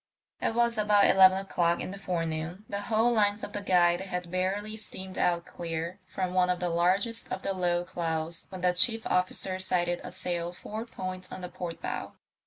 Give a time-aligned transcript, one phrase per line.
[0.41, 4.31] It was about eleven o'clock in the forenoon; the whole length of the Guide had
[4.31, 8.73] barely steamed out clear from one of the largest of the low clouds when the
[8.73, 12.13] chief officer sighted a sail four points on the port bow.